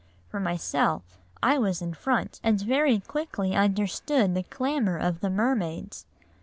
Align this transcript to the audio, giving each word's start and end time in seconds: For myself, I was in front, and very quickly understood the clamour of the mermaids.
For 0.29 0.39
myself, 0.39 1.19
I 1.43 1.59
was 1.59 1.79
in 1.79 1.93
front, 1.93 2.39
and 2.43 2.59
very 2.59 3.01
quickly 3.01 3.53
understood 3.55 4.33
the 4.33 4.41
clamour 4.41 4.97
of 4.97 5.19
the 5.19 5.29
mermaids. 5.29 6.07